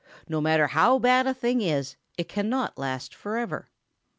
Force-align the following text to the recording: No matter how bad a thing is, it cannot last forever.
No 0.27 0.41
matter 0.41 0.65
how 0.65 0.97
bad 0.97 1.27
a 1.27 1.33
thing 1.35 1.61
is, 1.61 1.95
it 2.17 2.27
cannot 2.27 2.75
last 2.79 3.13
forever. 3.13 3.69